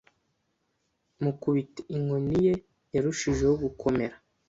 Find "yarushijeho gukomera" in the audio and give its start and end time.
2.93-4.15